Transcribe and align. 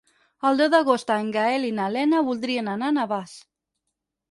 El 0.49 0.55
deu 0.61 0.69
d'agost 0.73 1.13
en 1.15 1.29
Gaël 1.35 1.67
i 1.69 1.69
na 1.81 1.91
Lena 1.97 2.23
voldrien 2.31 2.73
anar 2.75 2.91
a 2.95 2.99
Navàs. 2.99 3.39